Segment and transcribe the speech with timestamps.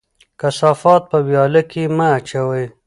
[0.41, 2.65] کثافات په ویاله کې مه اچوئ.